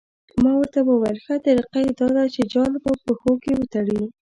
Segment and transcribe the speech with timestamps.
[0.41, 4.01] ما ورته وویل ښه طریقه یې دا ده چې جال په پښو کې وتړي.